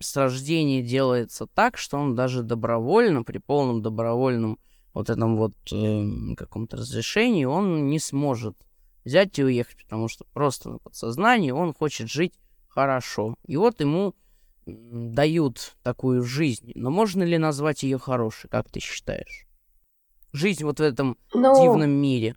с 0.00 0.16
рождения 0.16 0.82
делается 0.82 1.46
так, 1.46 1.76
что 1.76 1.96
он 1.96 2.16
даже 2.16 2.42
добровольно, 2.42 3.22
при 3.22 3.38
полном 3.38 3.80
добровольном 3.80 4.58
вот 4.96 5.10
этом 5.10 5.36
вот 5.36 5.52
э, 5.72 6.34
каком-то 6.36 6.78
разрешении, 6.78 7.44
он 7.44 7.90
не 7.90 7.98
сможет 7.98 8.56
взять 9.04 9.38
и 9.38 9.44
уехать, 9.44 9.76
потому 9.84 10.08
что 10.08 10.24
просто 10.32 10.70
на 10.70 10.78
подсознании 10.78 11.50
он 11.50 11.74
хочет 11.74 12.08
жить 12.08 12.32
хорошо. 12.66 13.34
И 13.46 13.58
вот 13.58 13.78
ему 13.80 14.14
дают 14.64 15.76
такую 15.82 16.22
жизнь. 16.22 16.72
Но 16.74 16.90
можно 16.90 17.22
ли 17.24 17.36
назвать 17.36 17.82
ее 17.82 17.98
хорошей, 17.98 18.48
как 18.48 18.70
ты 18.70 18.80
считаешь? 18.80 19.46
Жизнь 20.32 20.64
вот 20.64 20.78
в 20.78 20.82
этом 20.82 21.18
ну, 21.34 21.54
дивном 21.62 21.90
мире. 21.90 22.34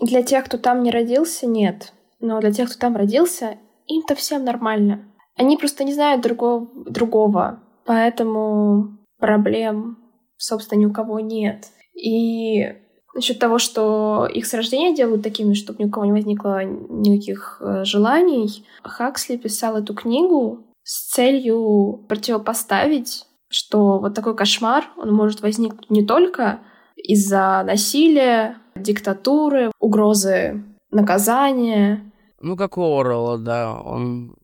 Для 0.00 0.22
тех, 0.22 0.46
кто 0.46 0.56
там 0.56 0.82
не 0.82 0.90
родился, 0.90 1.46
нет. 1.46 1.92
Но 2.18 2.40
для 2.40 2.50
тех, 2.50 2.70
кто 2.70 2.78
там 2.78 2.96
родился, 2.96 3.58
им-то 3.86 4.14
всем 4.14 4.46
нормально. 4.46 5.04
Они 5.36 5.58
просто 5.58 5.84
не 5.84 5.92
знают 5.92 6.22
другого, 6.22 6.66
другого. 6.86 7.60
Поэтому 7.84 8.96
проблем, 9.18 9.98
собственно, 10.38 10.80
ни 10.80 10.86
у 10.86 10.92
кого 10.94 11.20
нет. 11.20 11.66
И 12.00 12.66
насчет 13.14 13.38
того, 13.38 13.58
что 13.58 14.26
их 14.32 14.46
с 14.46 14.54
рождения 14.54 14.94
делают 14.94 15.22
такими, 15.22 15.54
чтобы 15.54 15.82
ни 15.82 15.88
у 15.88 15.90
кого 15.90 16.06
не 16.06 16.12
возникло 16.12 16.64
никаких 16.64 17.60
э, 17.60 17.84
желаний, 17.84 18.64
Хаксли 18.82 19.36
писал 19.36 19.76
эту 19.76 19.94
книгу 19.94 20.64
с 20.82 21.10
целью 21.10 22.04
противопоставить, 22.08 23.26
что 23.48 23.98
вот 23.98 24.14
такой 24.14 24.36
кошмар, 24.36 24.84
он 24.96 25.12
может 25.12 25.42
возникнуть 25.42 25.90
не 25.90 26.06
только 26.06 26.60
из-за 26.96 27.62
насилия, 27.66 28.56
диктатуры, 28.74 29.72
угрозы 29.78 30.64
наказания. 30.90 32.12
Ну, 32.40 32.56
как 32.56 32.78
у 32.78 32.82
Орла, 32.82 33.36
да, 33.36 33.80
он... 33.80 34.36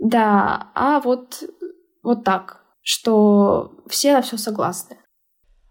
Да, 0.00 0.70
а 0.74 1.00
вот, 1.00 1.42
вот 2.02 2.24
так, 2.24 2.62
что 2.82 3.72
все 3.88 4.12
на 4.12 4.22
все 4.22 4.36
согласны. 4.36 4.98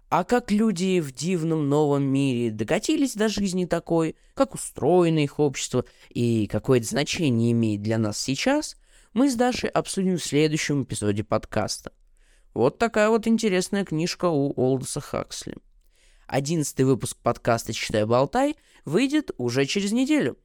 А 0.09 0.23
как 0.23 0.51
люди 0.51 1.01
в 1.01 1.11
дивном 1.11 1.67
новом 1.67 2.03
мире 2.03 2.49
докатились 2.49 3.13
до 3.15 3.27
жизни 3.27 3.65
такой, 3.65 4.15
как 4.35 4.53
устроено 4.53 5.19
их 5.19 5.37
общество 5.37 5.83
и 6.09 6.47
какое 6.47 6.79
это 6.79 6.87
значение 6.87 7.51
имеет 7.51 7.81
для 7.81 7.97
нас 7.97 8.17
сейчас, 8.17 8.77
мы 9.11 9.29
с 9.29 9.35
Дашей 9.35 9.69
обсудим 9.69 10.17
в 10.17 10.23
следующем 10.23 10.83
эпизоде 10.83 11.25
подкаста. 11.25 11.91
Вот 12.53 12.77
такая 12.77 13.09
вот 13.09 13.27
интересная 13.27 13.83
книжка 13.83 14.29
у 14.29 14.53
Олдоса 14.55 15.01
Хаксли. 15.01 15.57
Одиннадцатый 16.25 16.85
выпуск 16.85 17.17
подкаста 17.21 17.73
«Читай, 17.73 18.05
болтай» 18.05 18.55
выйдет 18.85 19.31
уже 19.37 19.65
через 19.65 19.91
неделю. 19.91 20.37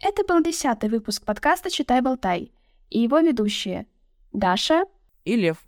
Это 0.00 0.24
был 0.26 0.42
десятый 0.42 0.88
выпуск 0.88 1.26
подкаста 1.26 1.70
«Читай, 1.70 2.00
болтай» 2.00 2.52
и 2.90 3.00
его 3.00 3.20
ведущие 3.20 3.86
Даша 4.32 4.84
и 5.24 5.36
Лев. 5.36 5.58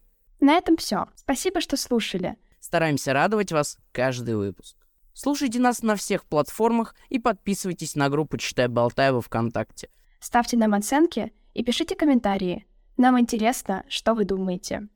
На 0.40 0.54
этом 0.54 0.76
все. 0.76 1.06
Спасибо, 1.14 1.60
что 1.60 1.76
слушали. 1.76 2.36
Стараемся 2.60 3.12
радовать 3.12 3.52
вас 3.52 3.78
каждый 3.92 4.36
выпуск. 4.36 4.76
Слушайте 5.12 5.58
нас 5.58 5.82
на 5.82 5.96
всех 5.96 6.24
платформах 6.24 6.94
и 7.08 7.18
подписывайтесь 7.18 7.94
на 7.94 8.08
группу 8.08 8.38
«Читай, 8.38 8.68
болтай» 8.68 9.12
во 9.12 9.20
ВКонтакте. 9.20 9.90
Ставьте 10.20 10.56
нам 10.56 10.74
оценки 10.74 11.32
и 11.52 11.62
пишите 11.62 11.94
комментарии. 11.94 12.66
Нам 12.96 13.18
интересно, 13.18 13.84
что 13.88 14.14
вы 14.14 14.24
думаете. 14.24 14.88